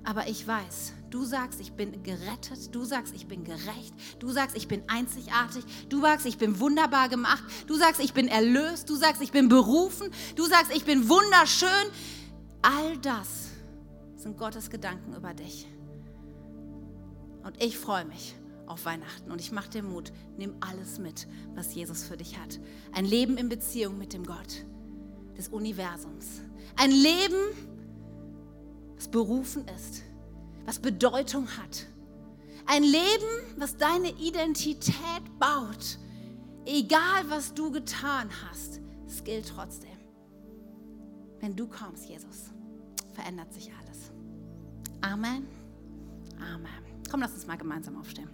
[0.06, 4.56] aber ich weiß, du sagst, ich bin gerettet, du sagst, ich bin gerecht, du sagst,
[4.56, 8.96] ich bin einzigartig, du sagst, ich bin wunderbar gemacht, du sagst, ich bin erlöst, du
[8.96, 11.70] sagst, ich bin berufen, du sagst, ich bin wunderschön.
[12.62, 13.50] All das
[14.16, 15.68] sind Gottes Gedanken über dich.
[17.44, 18.36] Und ich freue mich
[18.68, 22.60] auf Weihnachten und ich mache dir Mut, nimm alles mit, was Jesus für dich hat.
[22.92, 24.66] Ein Leben in Beziehung mit dem Gott
[25.38, 26.42] des Universums.
[26.76, 27.38] Ein Leben,
[28.96, 30.04] was berufen ist,
[30.66, 31.86] was Bedeutung hat.
[32.66, 34.96] Ein Leben, was deine Identität
[35.40, 36.00] baut.
[36.66, 39.92] Egal, was du getan hast, es gilt trotzdem.
[41.40, 42.50] Wenn du kommst, Jesus,
[43.14, 44.12] verändert sich alles.
[45.02, 45.48] Amen.
[46.40, 46.72] Amen.
[47.10, 48.30] Komm, lass uns mal gemeinsam aufstehen.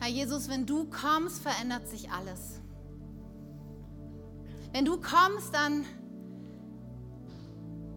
[0.00, 2.58] Herr Jesus, wenn du kommst, verändert sich alles.
[4.72, 5.84] Wenn du kommst, dann,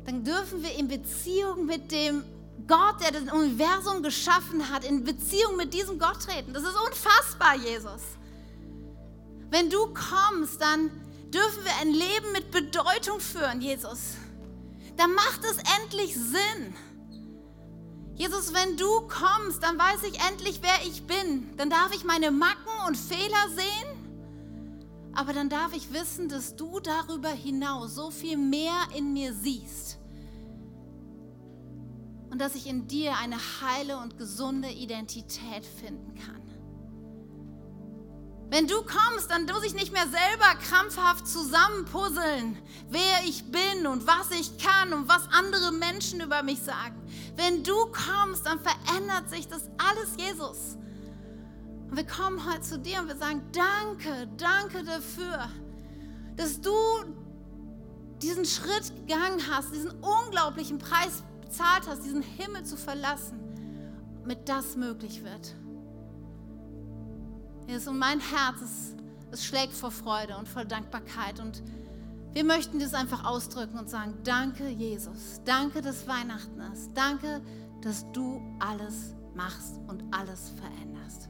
[0.04, 2.24] dann dürfen wir in Beziehung mit dem
[2.68, 6.54] Gott, der das Universum geschaffen hat, in Beziehung mit diesem Gott treten.
[6.54, 8.02] Das ist unfassbar, Jesus.
[9.50, 10.92] Wenn du kommst, dann
[11.34, 14.16] dürfen wir ein Leben mit Bedeutung führen, Jesus.
[14.98, 16.76] Dann macht es endlich Sinn.
[18.16, 21.56] Jesus, wenn du kommst, dann weiß ich endlich, wer ich bin.
[21.58, 25.14] Dann darf ich meine Macken und Fehler sehen.
[25.16, 30.00] Aber dann darf ich wissen, dass du darüber hinaus so viel mehr in mir siehst
[32.34, 36.43] und dass ich in dir eine heile und gesunde Identität finden kann.
[38.54, 42.56] Wenn du kommst, dann muss ich nicht mehr selber krampfhaft zusammenpuzzeln,
[42.88, 47.02] wer ich bin und was ich kann und was andere Menschen über mich sagen.
[47.36, 50.78] Wenn du kommst, dann verändert sich das alles, Jesus.
[51.90, 55.50] Und wir kommen heute zu dir und wir sagen, danke, danke dafür,
[56.36, 56.76] dass du
[58.22, 63.40] diesen Schritt gegangen hast, diesen unglaublichen Preis bezahlt hast, diesen Himmel zu verlassen,
[64.22, 65.56] damit das möglich wird.
[67.68, 68.96] Jesus, und mein Herz, es,
[69.32, 71.40] es schlägt vor Freude und vor Dankbarkeit.
[71.40, 71.64] Und
[72.34, 77.42] wir möchten das einfach ausdrücken und sagen, danke Jesus, danke, dass Weihnachten ist, danke,
[77.82, 81.30] dass du alles machst und alles veränderst.